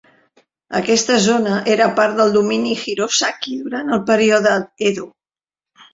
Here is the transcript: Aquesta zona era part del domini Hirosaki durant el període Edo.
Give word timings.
Aquesta 0.79 1.17
zona 1.25 1.59
era 1.75 1.89
part 2.01 2.17
del 2.21 2.33
domini 2.37 2.73
Hirosaki 2.79 3.53
durant 3.67 3.97
el 3.99 4.03
període 4.11 4.59
Edo. 4.93 5.07